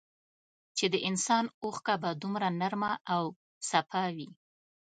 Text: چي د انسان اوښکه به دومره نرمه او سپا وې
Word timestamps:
چي 0.77 0.85
د 0.93 0.95
انسان 1.09 1.45
اوښکه 1.63 1.95
به 2.01 2.09
دومره 2.21 2.47
نرمه 2.59 2.91
او 3.15 3.23
سپا 3.69 4.03
وې 4.15 4.29